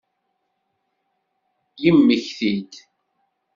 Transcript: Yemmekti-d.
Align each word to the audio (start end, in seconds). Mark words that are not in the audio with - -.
Yemmekti-d. 1.83 2.71